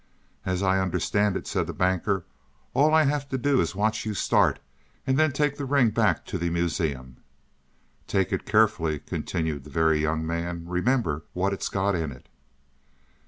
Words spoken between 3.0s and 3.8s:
have to do is